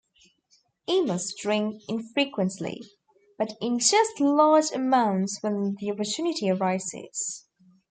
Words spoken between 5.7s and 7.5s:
the opportunity arises.